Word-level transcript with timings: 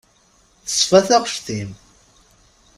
Teṣfa 0.67 0.99
taɣect-im. 1.07 1.69